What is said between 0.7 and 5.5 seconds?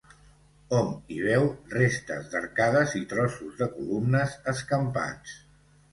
Hom hi veu restes d'arcades i trossos de columnes escampats.